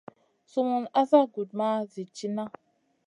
Sumun 0.51 0.85
asa 1.01 1.19
gudmaha 1.33 1.79
zi 1.91 2.03
tiyna. 2.15 2.43